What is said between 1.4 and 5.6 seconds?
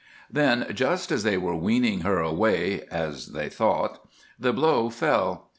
weaning her away, as they thought, the blow fell.